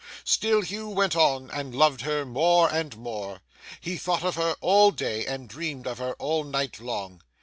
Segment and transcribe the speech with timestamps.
[0.23, 3.41] Still Hugh went on, and loved her more and more.
[3.81, 7.21] He thought of her all day, and dreamed of her all night long.